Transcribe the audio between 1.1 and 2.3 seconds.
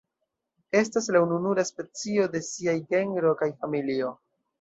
la ununura specio